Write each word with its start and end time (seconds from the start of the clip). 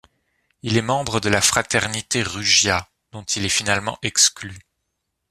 Il 0.63 0.77
est 0.77 0.81
membre 0.81 1.19
de 1.19 1.29
la 1.29 1.41
Fraternité 1.41 2.23
Rugia, 2.23 2.89
dont 3.11 3.21
il 3.21 3.45
est 3.45 3.49
finalement 3.49 3.99
exclu. 4.01 4.57